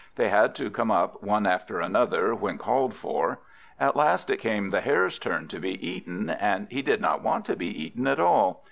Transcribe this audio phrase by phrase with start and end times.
[0.15, 3.37] They had to come up one after another, when called for.
[3.79, 7.21] At last it came to the Hare's turn to be eaten, and he did not
[7.21, 8.59] want to be eaten at all.